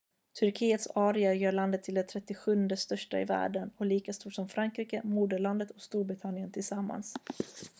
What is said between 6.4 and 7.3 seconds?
tillsammans